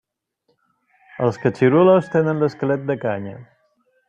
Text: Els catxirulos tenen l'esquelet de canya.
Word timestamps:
Els 1.27 1.37
catxirulos 1.43 2.09
tenen 2.15 2.45
l'esquelet 2.45 2.89
de 2.89 3.01
canya. 3.05 3.37